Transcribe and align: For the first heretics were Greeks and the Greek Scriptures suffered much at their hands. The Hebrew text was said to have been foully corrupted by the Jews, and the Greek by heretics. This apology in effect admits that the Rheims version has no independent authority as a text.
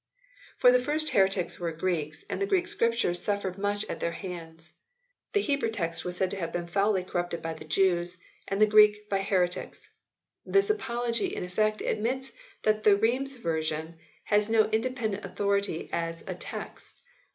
For 0.57 0.71
the 0.71 0.81
first 0.81 1.09
heretics 1.09 1.59
were 1.59 1.71
Greeks 1.71 2.25
and 2.27 2.41
the 2.41 2.47
Greek 2.47 2.67
Scriptures 2.67 3.21
suffered 3.21 3.59
much 3.59 3.85
at 3.85 3.99
their 3.99 4.13
hands. 4.13 4.71
The 5.33 5.41
Hebrew 5.41 5.69
text 5.69 6.03
was 6.03 6.17
said 6.17 6.31
to 6.31 6.37
have 6.37 6.51
been 6.51 6.65
foully 6.65 7.03
corrupted 7.03 7.43
by 7.43 7.53
the 7.53 7.65
Jews, 7.65 8.17
and 8.47 8.59
the 8.59 8.65
Greek 8.65 9.07
by 9.09 9.19
heretics. 9.21 9.91
This 10.43 10.71
apology 10.71 11.27
in 11.27 11.43
effect 11.43 11.81
admits 11.81 12.31
that 12.63 12.81
the 12.83 12.95
Rheims 12.95 13.35
version 13.35 13.99
has 14.23 14.49
no 14.49 14.65
independent 14.71 15.23
authority 15.23 15.87
as 15.93 16.23
a 16.25 16.33
text. 16.33 16.99